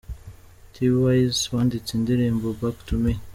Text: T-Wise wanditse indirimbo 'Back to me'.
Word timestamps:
T-Wise 0.73 1.41
wanditse 1.53 1.91
indirimbo 1.93 2.47
'Back 2.59 2.77
to 2.87 2.95
me'. 3.03 3.19